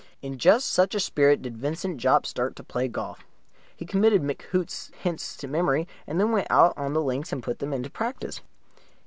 [0.23, 3.23] In just such a spirit did Vincent Jopp start to play golf.
[3.75, 7.59] He committed McHoots's hints to memory, and then went out on the links and put
[7.59, 8.41] them into practice.